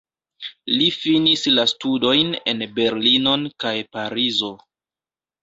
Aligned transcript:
Li 0.77 0.85
finis 0.95 1.43
la 1.57 1.65
studojn 1.73 2.33
en 2.55 2.65
Berlinon 2.79 3.45
kaj 3.67 3.75
Parizo. 3.93 4.53